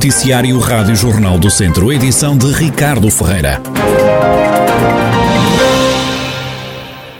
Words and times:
Noticiário 0.00 0.58
Rádio 0.58 0.96
Jornal 0.96 1.38
do 1.38 1.50
Centro, 1.50 1.92
edição 1.92 2.34
de 2.34 2.50
Ricardo 2.52 3.10
Ferreira. 3.10 3.60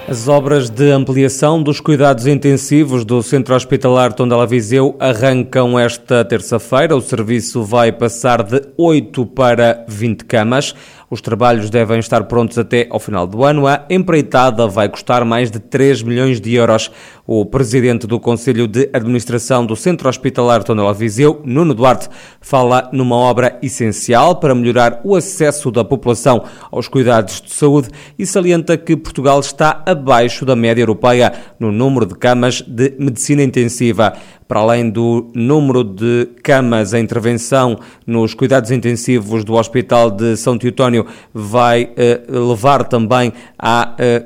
As 0.08 0.26
obras 0.26 0.68
de 0.68 0.90
ampliação 0.90 1.62
dos 1.62 1.78
cuidados 1.78 2.26
intensivos 2.26 3.04
do 3.04 3.22
Centro 3.22 3.54
Hospitalar 3.54 4.12
Tondela 4.12 4.46
Viseu 4.46 4.96
arrancam 4.98 5.78
esta 5.78 6.24
terça-feira. 6.24 6.96
O 6.96 7.00
serviço 7.00 7.62
vai 7.62 7.92
passar 7.92 8.42
de 8.42 8.60
8 8.76 9.24
para 9.26 9.84
20 9.86 10.24
camas. 10.24 10.74
Os 11.08 11.20
trabalhos 11.20 11.70
devem 11.70 12.00
estar 12.00 12.24
prontos 12.24 12.58
até 12.58 12.88
ao 12.90 12.98
final 12.98 13.26
do 13.26 13.44
ano. 13.44 13.68
A 13.68 13.84
empreitada 13.88 14.66
vai 14.66 14.88
custar 14.88 15.24
mais 15.24 15.48
de 15.48 15.60
3 15.60 16.02
milhões 16.02 16.40
de 16.40 16.54
euros. 16.54 16.90
O 17.32 17.46
presidente 17.46 18.08
do 18.08 18.18
Conselho 18.18 18.66
de 18.66 18.90
Administração 18.92 19.64
do 19.64 19.76
Centro 19.76 20.08
Hospitalar 20.08 20.64
Tondela 20.64 20.92
Viseu, 20.92 21.40
Nuno 21.44 21.72
Duarte, 21.72 22.08
fala 22.40 22.90
numa 22.92 23.14
obra 23.14 23.56
essencial 23.62 24.40
para 24.40 24.52
melhorar 24.52 25.00
o 25.04 25.14
acesso 25.14 25.70
da 25.70 25.84
população 25.84 26.42
aos 26.72 26.88
cuidados 26.88 27.40
de 27.40 27.52
saúde 27.52 27.88
e 28.18 28.26
salienta 28.26 28.76
que 28.76 28.96
Portugal 28.96 29.38
está 29.38 29.80
abaixo 29.86 30.44
da 30.44 30.56
média 30.56 30.82
europeia 30.82 31.32
no 31.60 31.70
número 31.70 32.04
de 32.04 32.16
camas 32.16 32.62
de 32.62 32.96
medicina 32.98 33.44
intensiva. 33.44 34.12
Para 34.48 34.58
além 34.58 34.90
do 34.90 35.30
número 35.32 35.84
de 35.84 36.30
camas 36.42 36.92
em 36.94 37.04
intervenção 37.04 37.78
nos 38.04 38.34
cuidados 38.34 38.72
intensivos 38.72 39.44
do 39.44 39.54
Hospital 39.54 40.10
de 40.10 40.36
São 40.36 40.58
Teotónio, 40.58 41.06
vai 41.32 41.92
eh, 41.96 42.22
levar 42.28 42.88
também 42.88 43.32
à 43.56 43.94
eh, 44.00 44.24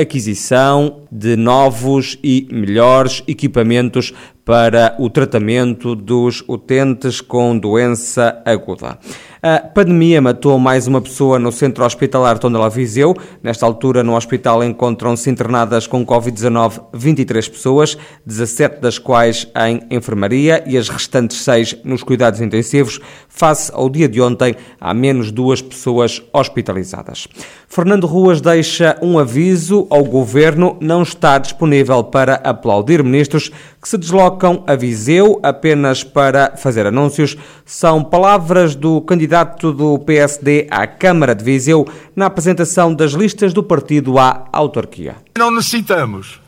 aquisição 0.00 1.02
de 1.10 1.36
novos 1.36 2.18
e 2.22 2.46
melhores 2.50 3.22
equipamentos 3.26 4.12
para 4.48 4.94
o 4.98 5.10
tratamento 5.10 5.94
dos 5.94 6.42
utentes 6.48 7.20
com 7.20 7.58
doença 7.58 8.40
aguda. 8.46 8.98
A 9.42 9.60
pandemia 9.60 10.20
matou 10.20 10.58
mais 10.58 10.88
uma 10.88 11.00
pessoa 11.00 11.38
no 11.38 11.52
centro 11.52 11.84
hospitalar 11.84 12.38
Tondela 12.38 12.68
Viseu. 12.68 13.14
Nesta 13.40 13.64
altura, 13.66 14.02
no 14.02 14.16
hospital 14.16 14.64
encontram-se 14.64 15.30
internadas 15.30 15.86
com 15.86 16.04
Covid-19 16.04 16.82
23 16.92 17.48
pessoas, 17.48 17.96
17 18.26 18.80
das 18.80 18.98
quais 18.98 19.46
em 19.54 19.82
enfermaria 19.94 20.64
e 20.66 20.76
as 20.76 20.88
restantes 20.88 21.42
6 21.42 21.76
nos 21.84 22.02
cuidados 22.02 22.40
intensivos. 22.40 22.98
Face 23.28 23.70
ao 23.72 23.88
dia 23.88 24.08
de 24.08 24.20
ontem, 24.20 24.56
há 24.80 24.92
menos 24.92 25.30
duas 25.30 25.62
pessoas 25.62 26.20
hospitalizadas. 26.32 27.28
Fernando 27.68 28.08
Ruas 28.08 28.40
deixa 28.40 28.98
um 29.00 29.18
aviso 29.18 29.86
ao 29.88 30.02
governo 30.02 30.76
não 30.80 31.02
está 31.02 31.38
disponível 31.38 32.02
para 32.02 32.36
aplaudir 32.36 33.04
ministros 33.04 33.52
que 33.80 33.88
se 33.88 33.96
deslocam 33.96 34.64
a 34.66 34.74
Viseu 34.74 35.40
apenas 35.42 36.02
para 36.02 36.56
fazer 36.56 36.86
anúncios. 36.86 37.36
São 37.64 38.02
palavras 38.02 38.74
do 38.74 39.00
candidato 39.00 39.72
do 39.72 39.98
PSD 40.00 40.66
à 40.70 40.86
Câmara 40.86 41.34
de 41.34 41.44
Viseu 41.44 41.86
na 42.14 42.26
apresentação 42.26 42.92
das 42.92 43.12
listas 43.12 43.52
do 43.52 43.62
partido 43.62 44.18
à 44.18 44.48
autarquia. 44.52 45.16
Não 45.36 45.50
necessitamos, 45.50 46.40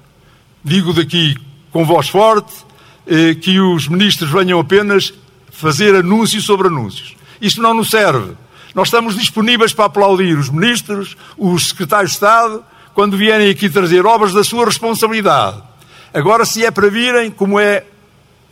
digo 0.64 0.92
daqui 0.92 1.36
com 1.70 1.84
voz 1.84 2.08
forte, 2.08 2.52
eh, 3.06 3.34
que 3.34 3.60
os 3.60 3.88
ministros 3.88 4.30
venham 4.30 4.58
apenas 4.58 5.14
fazer 5.50 5.94
anúncios 5.94 6.44
sobre 6.44 6.66
anúncios. 6.66 7.16
Isto 7.40 7.62
não 7.62 7.74
nos 7.74 7.90
serve. 7.90 8.32
Nós 8.74 8.88
estamos 8.88 9.16
disponíveis 9.16 9.72
para 9.72 9.86
aplaudir 9.86 10.36
os 10.36 10.50
ministros, 10.50 11.16
os 11.36 11.68
secretários 11.68 12.10
de 12.10 12.16
Estado, 12.16 12.64
quando 12.94 13.16
vierem 13.16 13.50
aqui 13.50 13.68
trazer 13.68 14.04
obras 14.04 14.32
da 14.32 14.44
sua 14.44 14.64
responsabilidade. 14.64 15.69
Agora, 16.12 16.44
se 16.44 16.64
é 16.64 16.70
para 16.70 16.88
virem, 16.88 17.30
como 17.30 17.58
é 17.58 17.84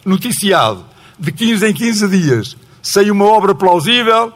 noticiado, 0.04 0.84
de 1.18 1.32
15 1.32 1.66
em 1.66 1.72
15 1.72 2.08
dias, 2.08 2.56
sem 2.82 3.10
uma 3.10 3.24
obra 3.24 3.54
plausível, 3.54 4.32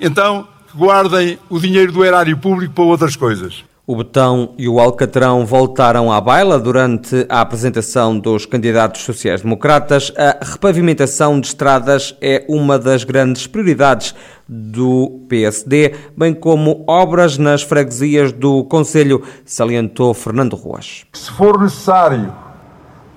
então 0.00 0.46
guardem 0.74 1.38
o 1.48 1.58
dinheiro 1.58 1.92
do 1.92 2.04
erário 2.04 2.36
público 2.36 2.74
para 2.74 2.84
outras 2.84 3.14
coisas. 3.14 3.64
O 3.86 3.96
Betão 3.96 4.54
e 4.56 4.66
o 4.66 4.80
Alcatrão 4.80 5.44
voltaram 5.44 6.10
à 6.10 6.18
baila 6.18 6.58
durante 6.58 7.26
a 7.28 7.42
apresentação 7.42 8.18
dos 8.18 8.46
candidatos 8.46 9.02
sociais-democratas. 9.02 10.10
A 10.16 10.42
repavimentação 10.42 11.38
de 11.38 11.48
estradas 11.48 12.16
é 12.18 12.46
uma 12.48 12.78
das 12.78 13.04
grandes 13.04 13.46
prioridades 13.46 14.14
do 14.48 15.26
PSD, 15.28 15.94
bem 16.16 16.32
como 16.32 16.82
obras 16.86 17.36
nas 17.36 17.62
freguesias 17.62 18.32
do 18.32 18.64
Conselho, 18.64 19.22
salientou 19.44 20.14
Fernando 20.14 20.56
Ruas. 20.56 21.04
Se 21.12 21.30
for 21.30 21.60
necessário 21.60 22.32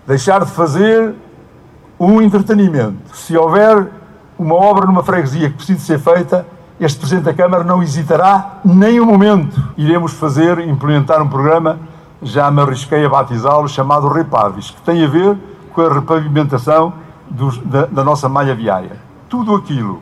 deixar 0.07 0.45
de 0.45 0.51
fazer 0.51 1.13
um 1.99 2.21
entretenimento, 2.21 3.13
se 3.13 3.35
houver 3.35 3.91
uma 4.39 4.55
obra 4.55 4.85
numa 4.85 5.03
freguesia 5.03 5.49
que 5.49 5.55
precisa 5.57 5.79
ser 5.79 5.99
feita, 5.99 6.47
este 6.79 6.99
Presidente 6.99 7.25
da 7.25 7.33
Câmara 7.33 7.63
não 7.63 7.81
hesitará 7.81 8.59
nem 8.63 9.01
um 9.01 9.05
momento. 9.05 9.61
Iremos 9.75 10.13
fazer, 10.13 10.59
implementar 10.59 11.21
um 11.21 11.27
programa, 11.27 11.79
já 12.21 12.49
me 12.51 12.61
arrisquei 12.61 13.03
a 13.03 13.09
batizá-lo, 13.09 13.67
chamado 13.67 14.07
Repavis, 14.07 14.71
que 14.71 14.81
tem 14.81 15.03
a 15.03 15.07
ver 15.07 15.37
com 15.73 15.81
a 15.81 15.93
repavimentação 15.93 16.93
dos, 17.29 17.57
da, 17.59 17.85
da, 17.87 18.03
nossa 18.03 18.29
malha 18.29 18.55
viária. 18.55 18.97
Tudo 19.27 19.55
aquilo 19.55 20.01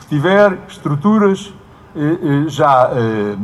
que 0.00 0.06
tiver 0.06 0.58
estruturas 0.66 1.52
eh, 1.94 2.00
eh, 2.00 2.44
já 2.48 2.90
eh, 2.92 3.36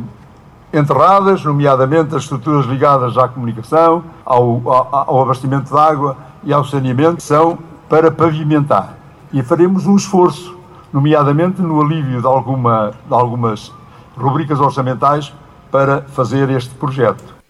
enterradas, 0.73 1.43
nomeadamente 1.43 2.15
as 2.15 2.23
estruturas 2.23 2.65
ligadas 2.65 3.17
à 3.17 3.27
comunicação, 3.27 4.03
ao, 4.25 4.61
ao, 4.65 5.05
ao 5.09 5.21
abastecimento 5.23 5.71
de 5.71 5.77
água 5.77 6.17
e 6.43 6.53
ao 6.53 6.63
saneamento, 6.63 7.21
são 7.21 7.57
para 7.89 8.09
pavimentar. 8.09 8.97
E 9.33 9.43
faremos 9.43 9.85
um 9.85 9.95
esforço 9.95 10.57
nomeadamente 10.93 11.61
no 11.61 11.81
alívio 11.81 12.21
de, 12.21 12.27
alguma, 12.27 12.91
de 13.07 13.13
algumas 13.13 13.71
rubricas 14.17 14.59
orçamentais 14.59 15.33
para 15.71 16.01
fazer 16.03 16.49
este 16.49 16.73
projeto. 16.75 17.40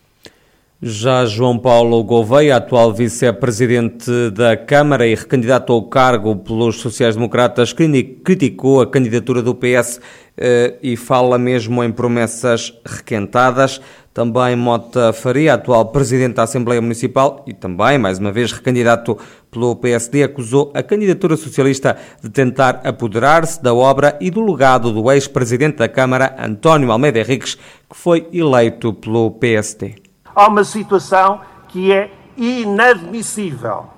Já 0.84 1.28
João 1.28 1.60
Paulo 1.60 2.04
Gouveia, 2.04 2.56
atual 2.56 2.92
vice-presidente 2.92 4.32
da 4.32 4.58
Câmara 4.58 5.06
e 5.06 5.14
recandidato 5.14 5.72
ao 5.72 5.84
cargo 5.84 6.36
pelos 6.38 6.78
sociais-democratas, 6.78 7.72
criticou 7.72 8.82
a 8.82 8.88
candidatura 8.88 9.44
do 9.44 9.54
PS 9.54 10.02
eh, 10.36 10.74
e 10.82 10.98
fala 10.98 11.38
mesmo 11.38 11.84
em 11.84 11.92
promessas 11.92 12.74
requentadas. 12.84 13.80
Também 14.12 14.56
Mota 14.56 15.14
Faria, 15.14 15.54
atual 15.54 15.86
presidente 15.92 16.38
da 16.38 16.44
Assembleia 16.44 16.82
Municipal 16.82 17.46
e 17.46 17.54
também, 17.54 18.00
mais 18.00 18.18
uma 18.18 18.32
vez, 18.32 18.52
recandidato 18.52 19.20
pelo 19.52 19.76
PSD, 19.76 20.24
acusou 20.24 20.72
a 20.74 20.82
candidatura 20.82 21.38
socialista 21.38 21.96
de 22.24 22.30
tentar 22.32 22.82
apoderar-se 22.84 23.62
da 23.62 23.72
obra 23.72 24.18
e 24.20 24.32
do 24.32 24.44
legado 24.44 24.92
do 24.92 25.12
ex-presidente 25.12 25.78
da 25.78 25.88
Câmara, 25.88 26.36
António 26.40 26.92
Almeida 26.92 27.20
Henriques, 27.20 27.54
que 27.54 27.96
foi 27.96 28.28
eleito 28.34 28.92
pelo 28.94 29.30
PSD 29.30 30.11
há 30.36 30.48
uma 30.48 30.64
situação 30.64 31.42
que 31.68 31.92
é 31.92 32.12
inadmissível. 32.38 33.90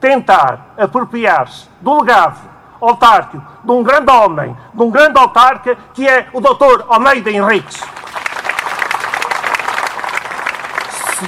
Tentar 0.00 0.74
apropriar-se 0.78 1.68
do 1.80 2.00
legado 2.00 2.48
autárquico 2.80 3.44
de 3.62 3.70
um 3.70 3.82
grande 3.82 4.10
homem, 4.10 4.56
de 4.72 4.82
um 4.82 4.90
grande 4.90 5.18
autarca, 5.18 5.76
que 5.92 6.08
é 6.08 6.28
o 6.32 6.40
Dr. 6.40 6.84
Almeida 6.88 7.30
Henriques. 7.30 7.80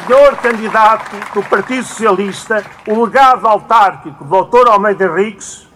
Senhor 0.07 0.37
candidato 0.37 1.15
do 1.35 1.43
Partido 1.43 1.85
Socialista, 1.85 2.65
o 2.87 3.05
legado 3.05 3.47
autárquico 3.47 4.25
do 4.25 4.45
Dr. 4.45 4.69
Almeida 4.69 5.05
Henriques 5.05 5.69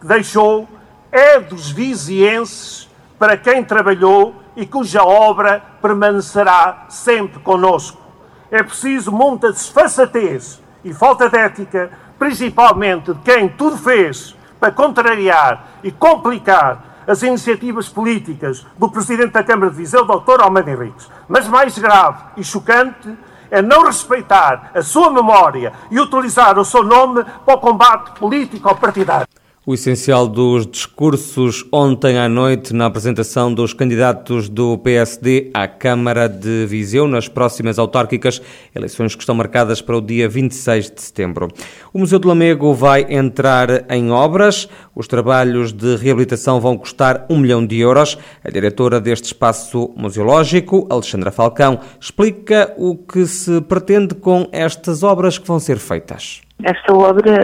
que 0.00 0.06
deixou 0.06 0.68
é 1.10 1.40
dos 1.40 1.70
vizienses 1.70 2.88
para 3.18 3.36
quem 3.36 3.64
trabalhou 3.64 4.34
e 4.58 4.66
cuja 4.66 5.04
obra 5.04 5.62
permanecerá 5.80 6.86
sempre 6.88 7.38
conosco. 7.38 8.02
É 8.50 8.60
preciso 8.60 9.12
muita 9.12 9.52
desfaçatez 9.52 10.60
e 10.84 10.92
falta 10.92 11.30
de 11.30 11.38
ética, 11.38 11.92
principalmente 12.18 13.14
de 13.14 13.20
quem 13.20 13.48
tudo 13.48 13.78
fez 13.78 14.36
para 14.58 14.72
contrariar 14.72 15.78
e 15.84 15.92
complicar 15.92 17.04
as 17.06 17.22
iniciativas 17.22 17.88
políticas 17.88 18.66
do 18.76 18.90
Presidente 18.90 19.30
da 19.30 19.44
Câmara 19.44 19.70
de 19.70 19.76
Viseu, 19.76 20.04
Dr. 20.04 20.42
Almeida 20.42 20.72
Henriques. 20.72 21.08
Mas 21.28 21.46
mais 21.46 21.78
grave 21.78 22.18
e 22.36 22.42
chocante 22.42 23.16
é 23.52 23.62
não 23.62 23.84
respeitar 23.84 24.72
a 24.74 24.82
sua 24.82 25.08
memória 25.08 25.72
e 25.88 26.00
utilizar 26.00 26.58
o 26.58 26.64
seu 26.64 26.82
nome 26.82 27.24
para 27.46 27.54
o 27.54 27.60
combate 27.60 28.18
político 28.18 28.74
partidário. 28.74 29.28
O 29.68 29.74
essencial 29.74 30.26
dos 30.26 30.66
discursos 30.66 31.62
ontem 31.70 32.16
à 32.16 32.26
noite 32.26 32.72
na 32.72 32.86
apresentação 32.86 33.52
dos 33.52 33.74
candidatos 33.74 34.48
do 34.48 34.78
PSD 34.78 35.50
à 35.52 35.68
Câmara 35.68 36.26
de 36.26 36.64
Viseu 36.64 37.06
nas 37.06 37.28
próximas 37.28 37.78
autárquicas, 37.78 38.40
eleições 38.74 39.14
que 39.14 39.20
estão 39.20 39.34
marcadas 39.34 39.82
para 39.82 39.98
o 39.98 40.00
dia 40.00 40.26
26 40.26 40.90
de 40.90 41.02
setembro. 41.02 41.48
O 41.92 41.98
Museu 41.98 42.18
de 42.18 42.26
Lamego 42.26 42.72
vai 42.72 43.12
entrar 43.12 43.84
em 43.92 44.10
obras. 44.10 44.70
Os 44.96 45.06
trabalhos 45.06 45.70
de 45.70 45.96
reabilitação 45.96 46.58
vão 46.62 46.78
custar 46.78 47.26
um 47.28 47.36
milhão 47.36 47.66
de 47.66 47.78
euros. 47.78 48.16
A 48.42 48.50
diretora 48.50 48.98
deste 48.98 49.26
espaço 49.26 49.92
museológico, 49.94 50.86
Alexandra 50.88 51.30
Falcão, 51.30 51.78
explica 52.00 52.72
o 52.78 52.96
que 52.96 53.26
se 53.26 53.60
pretende 53.60 54.14
com 54.14 54.48
estas 54.50 55.02
obras 55.02 55.36
que 55.36 55.46
vão 55.46 55.60
ser 55.60 55.76
feitas. 55.76 56.47
Esta 56.62 56.92
obra 56.92 57.40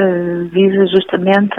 visa 0.51 0.87
justamente 0.87 1.57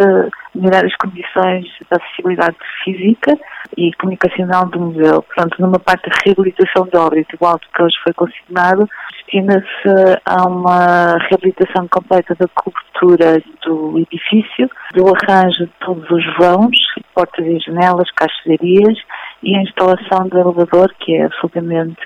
melhorar 0.53 0.85
as 0.85 0.95
condições 0.97 1.65
da 1.89 1.97
acessibilidade 1.97 2.57
física 2.83 3.37
e 3.77 3.93
comunicacional 3.93 4.65
do 4.67 4.79
museu. 4.79 5.21
Portanto, 5.21 5.55
numa 5.59 5.79
parte 5.79 6.09
de 6.09 6.17
reabilitação 6.25 6.85
da 6.91 7.05
obra, 7.05 7.23
igual 7.33 7.57
que 7.57 7.81
hoje 7.81 7.95
foi 8.03 8.13
consignado, 8.13 8.89
destina-se 9.11 10.19
a 10.25 10.47
uma 10.47 11.17
reabilitação 11.29 11.87
completa 11.87 12.35
da 12.35 12.47
cobertura 12.49 13.41
do 13.65 13.99
edifício, 13.99 14.69
do 14.93 15.05
arranjo 15.07 15.65
de 15.65 15.71
todos 15.79 16.09
os 16.11 16.37
vãos, 16.37 16.75
portas 17.13 17.45
e 17.45 17.59
janelas, 17.59 18.09
caixarias 18.11 18.97
e 19.45 19.55
a 19.55 19.61
instalação 19.61 20.27
do 20.27 20.39
elevador, 20.39 20.91
que 20.99 21.15
é 21.15 21.25
absolutamente 21.25 22.01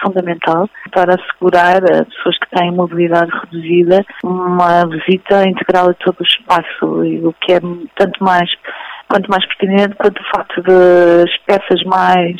fundamental 0.00 0.70
para 0.92 1.16
assegurar 1.16 1.78
a 1.78 2.04
pessoas 2.04 2.38
que 2.38 2.50
têm 2.56 2.70
mobilidade 2.70 3.30
reduzida 3.32 4.04
uma 4.22 4.86
visita 4.86 5.42
integral 5.48 5.90
a 5.90 5.94
todo 5.94 6.20
o 6.20 6.24
espaço, 6.24 7.04
e 7.04 7.26
o 7.26 7.32
que 7.40 7.54
é 7.54 7.60
tanto 7.96 8.22
mais, 8.22 8.48
quanto 9.08 9.28
mais 9.28 9.44
pertinente 9.46 9.96
quanto 9.96 10.20
o 10.20 10.36
facto 10.36 10.62
de 10.62 11.24
as 11.24 11.36
peças 11.38 11.82
mais 11.84 12.36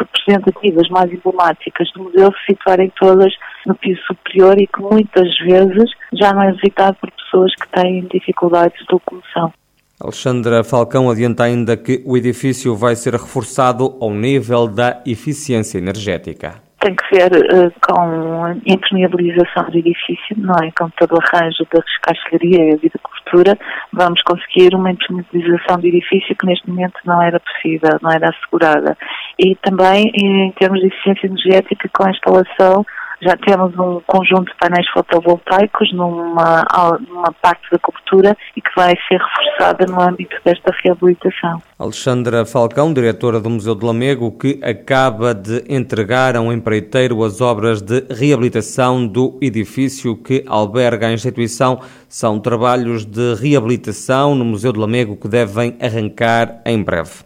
representativas, 0.00 0.88
mais 0.88 1.12
emblemáticas 1.12 1.92
do 1.92 2.04
museu 2.04 2.32
se 2.32 2.54
situarem 2.54 2.90
todas 2.98 3.32
no 3.66 3.74
piso 3.74 4.00
superior 4.06 4.58
e 4.58 4.66
que 4.66 4.80
muitas 4.80 5.36
vezes 5.38 5.90
já 6.14 6.32
não 6.32 6.42
é 6.42 6.52
visitado 6.52 6.96
por 7.00 7.10
pessoas 7.10 7.54
que 7.54 7.68
têm 7.68 8.06
dificuldades 8.10 8.78
de 8.78 8.92
locomoção. 8.92 9.52
Alexandra 10.00 10.62
Falcão 10.62 11.08
adianta 11.08 11.44
ainda 11.44 11.76
que 11.76 12.02
o 12.04 12.16
edifício 12.16 12.76
vai 12.76 12.94
ser 12.94 13.14
reforçado 13.14 13.96
ao 14.00 14.10
nível 14.10 14.68
da 14.68 15.02
eficiência 15.06 15.78
energética 15.78 16.66
tem 16.86 16.94
que 16.94 17.16
ver 17.16 17.32
uh, 17.32 17.72
com 17.80 18.60
impermeabilização 18.64 19.64
do 19.70 19.78
edifício, 19.78 20.36
não 20.36 20.54
é? 20.62 20.70
Com 20.78 20.88
todo 20.90 21.14
o 21.14 21.18
arranjo 21.20 21.66
da 21.72 21.80
descascaria 21.80 22.78
e 22.80 22.88
da 22.88 22.98
cobertura, 23.02 23.58
vamos 23.92 24.22
conseguir 24.22 24.72
uma 24.72 24.92
impermeabilização 24.92 25.80
do 25.80 25.86
edifício 25.86 26.36
que 26.36 26.46
neste 26.46 26.68
momento 26.68 26.94
não 27.04 27.20
era 27.20 27.40
possível, 27.40 27.90
não 28.00 28.10
era 28.12 28.30
assegurada. 28.30 28.96
E 29.36 29.56
também 29.56 30.12
em 30.14 30.52
termos 30.52 30.80
de 30.80 30.86
eficiência 30.86 31.26
energética 31.26 31.90
com 31.92 32.06
a 32.06 32.10
instalação 32.10 32.86
já 33.20 33.36
temos 33.36 33.72
um 33.78 34.00
conjunto 34.06 34.50
de 34.52 34.58
painéis 34.58 34.86
fotovoltaicos 34.92 35.92
numa, 35.92 36.64
numa 37.08 37.32
parte 37.42 37.70
da 37.70 37.78
cobertura 37.78 38.36
e 38.56 38.60
que 38.60 38.70
vai 38.76 38.94
ser 39.08 39.18
reforçada 39.18 39.86
no 39.86 40.00
âmbito 40.00 40.36
desta 40.44 40.72
reabilitação. 40.82 41.62
Alexandra 41.78 42.44
Falcão, 42.44 42.92
diretora 42.92 43.40
do 43.40 43.50
Museu 43.50 43.74
de 43.74 43.84
Lamego, 43.84 44.32
que 44.32 44.60
acaba 44.62 45.34
de 45.34 45.64
entregar 45.68 46.36
a 46.36 46.40
um 46.40 46.52
empreiteiro 46.52 47.24
as 47.24 47.40
obras 47.40 47.80
de 47.80 48.04
reabilitação 48.10 49.06
do 49.06 49.38
edifício 49.40 50.16
que 50.16 50.44
alberga 50.46 51.08
a 51.08 51.12
instituição. 51.12 51.80
São 52.08 52.38
trabalhos 52.38 53.04
de 53.04 53.34
reabilitação 53.34 54.34
no 54.34 54.44
Museu 54.44 54.72
de 54.72 54.78
Lamego 54.78 55.16
que 55.16 55.28
devem 55.28 55.76
arrancar 55.80 56.60
em 56.64 56.82
breve. 56.82 57.24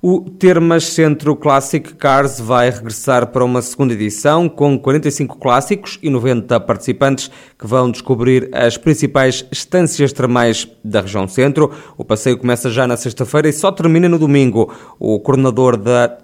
O 0.00 0.20
Termas 0.20 0.84
Centro 0.84 1.34
Classic 1.34 1.92
Cars 1.96 2.38
vai 2.38 2.70
regressar 2.70 3.26
para 3.32 3.44
uma 3.44 3.60
segunda 3.60 3.94
edição 3.94 4.48
com 4.48 4.78
45 4.78 5.36
clássicos 5.38 5.98
e 6.00 6.08
90 6.08 6.60
participantes 6.60 7.28
que 7.58 7.66
vão 7.66 7.90
descobrir 7.90 8.48
as 8.52 8.76
principais 8.76 9.44
estâncias 9.50 10.12
termais 10.12 10.68
da 10.84 11.00
região 11.00 11.26
centro. 11.26 11.72
O 11.96 12.04
passeio 12.04 12.38
começa 12.38 12.70
já 12.70 12.86
na 12.86 12.96
sexta-feira 12.96 13.48
e 13.48 13.52
só 13.52 13.72
termina 13.72 14.08
no 14.08 14.20
domingo. 14.20 14.72
O 15.00 15.18
coordenador 15.18 15.76
da 15.76 16.16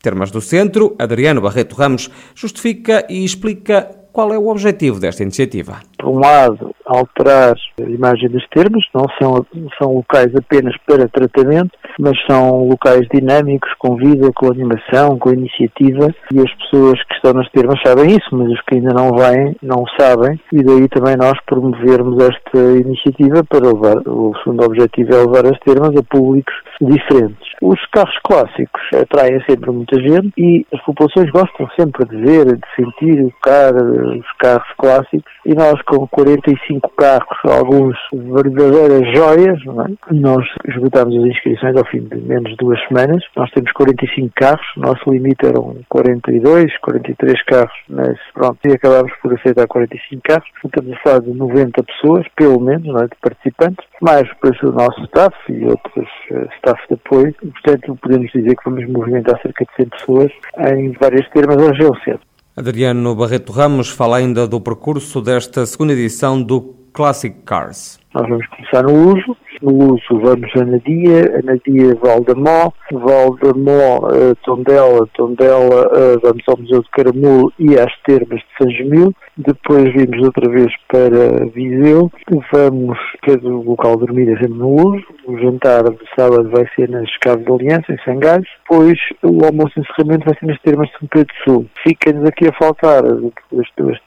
Termas 0.00 0.30
do 0.30 0.40
Centro, 0.40 0.96
Adriano 0.98 1.42
Barreto 1.42 1.76
Ramos, 1.76 2.08
justifica 2.34 3.04
e 3.10 3.26
explica 3.26 3.90
qual 4.12 4.32
é 4.32 4.38
o 4.38 4.48
objetivo 4.48 5.00
desta 5.00 5.22
iniciativa. 5.22 5.80
Por 5.98 6.08
um 6.08 6.18
lado, 6.18 6.74
alterar 6.84 7.54
a 7.78 7.82
imagem 7.82 8.28
dos 8.28 8.46
termos, 8.48 8.84
não 8.94 9.04
são, 9.20 9.46
são 9.80 9.94
locais 9.94 10.34
apenas 10.34 10.74
para 10.86 11.08
tratamento, 11.08 11.70
mas 11.98 12.16
são 12.26 12.68
locais 12.68 13.06
dinâmicos, 13.12 13.70
com 13.78 13.96
vida, 13.96 14.30
com 14.34 14.50
animação, 14.50 15.18
com 15.18 15.32
iniciativa, 15.32 16.14
e 16.32 16.38
as 16.38 16.52
pessoas 16.54 17.02
que 17.04 17.14
estão 17.14 17.34
nas 17.34 17.50
termas 17.50 17.80
sabem 17.84 18.16
isso, 18.16 18.28
mas 18.32 18.50
os 18.50 18.60
que 18.62 18.76
ainda 18.76 18.94
não 18.94 19.16
vêm 19.16 19.56
não 19.62 19.84
sabem, 19.98 20.40
e 20.52 20.62
daí 20.62 20.88
também 20.88 21.16
nós 21.16 21.38
promovermos 21.46 22.22
esta 22.22 22.58
iniciativa 22.58 23.44
para 23.44 23.66
levar, 23.66 23.96
o 24.06 24.32
segundo 24.42 24.64
objetivo 24.64 25.14
é 25.14 25.18
levar 25.18 25.46
as 25.46 25.58
termas 25.60 25.94
a 25.96 26.02
públicos 26.02 26.54
diferentes. 26.80 27.48
Os 27.60 27.84
carros 27.86 28.16
clássicos 28.22 28.82
atraem 28.94 29.42
sempre 29.48 29.70
muita 29.70 30.00
gente 30.00 30.32
e 30.38 30.64
as 30.72 30.80
populações 30.82 31.30
gostam 31.30 31.68
sempre 31.78 32.06
de 32.06 32.16
ver, 32.16 32.56
de 32.56 32.66
sentir, 32.76 33.32
tocar 33.42 33.74
os 34.08 34.32
carros 34.38 34.68
clássicos 34.78 35.32
e 35.44 35.54
nós 35.54 35.80
com 35.82 36.06
45 36.08 36.90
carros, 36.96 37.38
alguns 37.44 37.96
verdadeiras 38.12 39.16
joias, 39.16 39.58
é? 39.60 40.14
nós 40.14 40.46
esgotámos 40.66 41.16
as 41.16 41.24
inscrições 41.24 41.76
ao 41.76 41.86
fim 41.86 42.00
de 42.00 42.16
menos 42.16 42.50
de 42.50 42.56
duas 42.56 42.78
semanas. 42.86 43.22
Nós 43.36 43.50
temos 43.52 43.72
45 43.72 44.32
carros, 44.34 44.66
nosso 44.76 45.10
limite 45.10 45.46
eram 45.46 45.76
42, 45.88 46.76
43 46.78 47.44
carros, 47.44 47.76
mas 47.88 48.18
pronto, 48.34 48.58
e 48.66 48.72
acabámos 48.72 49.12
por 49.22 49.34
aceitar 49.34 49.66
45 49.66 50.22
carros. 50.22 50.48
Estamos 50.64 50.92
a 50.92 51.00
falar 51.00 51.20
de 51.20 51.30
90 51.32 51.82
pessoas, 51.82 52.26
pelo 52.36 52.60
menos, 52.60 52.88
é? 53.00 53.04
de 53.04 53.16
participantes, 53.22 53.86
mais 54.00 54.28
depois 54.28 54.60
o 54.62 54.72
nosso 54.72 55.00
staff 55.04 55.36
e 55.48 55.64
outros 55.64 56.08
uh, 56.30 56.48
staff 56.56 56.80
de 56.88 56.94
apoio. 56.94 57.34
Portanto, 57.40 57.98
podemos 58.02 58.30
dizer 58.32 58.54
que 58.56 58.70
vamos 58.70 58.86
movimentar 58.88 59.40
cerca 59.40 59.64
de 59.64 59.70
100 59.76 59.88
pessoas 59.88 60.32
em 60.58 60.92
várias 61.00 61.28
termas 61.30 61.56
região 61.68 61.94
centro. 62.04 62.27
Adriano 62.58 63.14
Barreto 63.14 63.52
Ramos 63.52 63.88
fala 63.88 64.16
ainda 64.16 64.44
do 64.44 64.60
percurso 64.60 65.20
desta 65.20 65.64
segunda 65.64 65.92
edição 65.92 66.42
do 66.42 66.74
Classic 66.92 67.32
Cars. 67.44 68.00
Nós 68.12 68.28
vamos 68.28 68.46
começar 68.48 68.82
no 68.82 69.14
uso, 69.14 69.36
no 69.62 69.94
uso 69.94 70.20
vamos 70.20 70.50
a 70.56 70.64
Nadia, 70.64 71.38
a 71.38 71.42
Nadia 71.42 71.94
Valdemó, 72.02 72.72
Valdemó 72.90 73.98
uh, 74.08 74.34
Tondela, 74.44 75.06
Tondela 75.14 75.86
uh, 75.86 76.20
vamos 76.20 76.42
ao 76.48 76.58
Museu 76.58 76.82
de 76.82 76.90
Caramulo 76.90 77.52
e 77.60 77.78
às 77.78 77.92
termas 78.04 78.40
de 78.40 78.46
São 78.58 78.68
Gemil, 78.72 79.14
depois 79.36 79.92
vimos 79.92 80.20
outra 80.24 80.50
vez 80.50 80.72
para 80.88 81.46
Viseu, 81.54 82.10
vamos, 82.52 82.98
cada 83.28 83.46
local 83.46 83.96
de 83.96 84.06
dormir 84.06 84.30
é 84.30 84.38
sempre 84.38 84.58
no 84.58 84.70
uso, 84.70 85.04
o 85.26 85.38
jantar 85.38 85.82
de 85.82 85.98
sábado 86.18 86.48
vai 86.48 86.66
ser 86.74 86.88
nas 86.88 87.14
Caves 87.18 87.44
de 87.44 87.52
Aliança, 87.52 87.92
em 87.92 87.98
Sangais, 88.02 88.46
depois 88.62 88.98
o 89.22 89.44
almoço 89.44 89.74
de 89.74 89.80
encerramento 89.80 90.24
vai 90.24 90.38
ser 90.38 90.46
nas 90.46 90.60
termas 90.62 90.88
de 90.88 90.98
São 90.98 91.08
Pedro 91.08 91.34
do 91.34 91.44
Sul. 91.44 91.66
Fica-nos 91.86 92.26
aqui 92.26 92.48
a 92.48 92.52
faltar 92.52 93.04
as 93.04 93.68
duas 93.76 93.98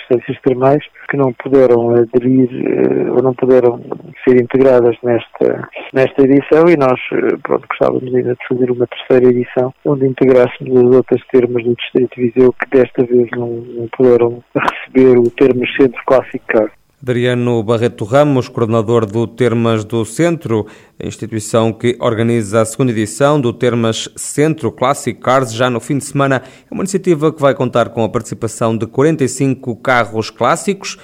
estâncias 0.00 0.40
termais 0.42 0.82
que 1.08 1.16
não 1.16 1.32
puderam 1.34 1.90
aderir 1.90 2.48
uh, 2.50 3.14
ou 3.14 3.22
não 3.22 3.34
puderam 3.34 3.80
ser 4.26 4.42
integradas 4.42 4.96
nesta, 5.04 5.68
nesta 5.92 6.22
edição 6.22 6.64
e 6.68 6.76
nós, 6.76 7.00
pronto, 7.42 7.66
gostávamos 7.68 8.14
ainda 8.14 8.34
de 8.34 8.48
fazer 8.48 8.70
uma 8.70 8.86
terceira 8.88 9.30
edição 9.30 9.72
onde 9.84 10.06
integrássemos 10.06 10.76
as 10.76 10.96
outras 10.96 11.22
termas 11.30 11.62
do 11.62 11.76
Distrito 11.76 12.16
de 12.16 12.30
Viseu 12.30 12.52
que 12.52 12.76
desta 12.76 13.04
vez 13.04 13.30
não, 13.36 13.48
não 13.48 13.88
puderam 13.96 14.42
receber 14.54 15.18
o 15.18 15.30
termo 15.30 15.64
Centro 15.78 16.02
Clássico. 16.04 16.83
Adriano 17.04 17.62
Barreto 17.62 18.02
Ramos, 18.06 18.48
coordenador 18.48 19.04
do 19.04 19.26
Termas 19.26 19.84
do 19.84 20.06
Centro, 20.06 20.66
instituição 20.98 21.70
que 21.70 21.98
organiza 22.00 22.62
a 22.62 22.64
segunda 22.64 22.92
edição 22.92 23.38
do 23.38 23.52
Termas 23.52 24.08
Centro 24.16 24.72
Classic 24.72 25.20
Cars 25.20 25.52
já 25.52 25.68
no 25.68 25.80
fim 25.80 25.98
de 25.98 26.04
semana. 26.06 26.42
É 26.70 26.72
uma 26.72 26.82
iniciativa 26.82 27.30
que 27.30 27.42
vai 27.42 27.54
contar 27.54 27.90
com 27.90 28.02
a 28.02 28.08
participação 28.08 28.74
de 28.74 28.86
45 28.86 29.76
carros 29.76 30.30
clássicos. 30.30 30.96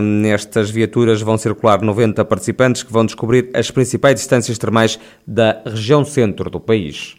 Nestas 0.00 0.70
viaturas 0.70 1.20
vão 1.20 1.36
circular 1.36 1.82
90 1.82 2.24
participantes 2.24 2.84
que 2.84 2.92
vão 2.92 3.04
descobrir 3.04 3.50
as 3.52 3.68
principais 3.68 4.14
distâncias 4.14 4.56
termais 4.58 4.96
da 5.26 5.60
região 5.66 6.04
centro 6.04 6.48
do 6.48 6.60
país. 6.60 7.16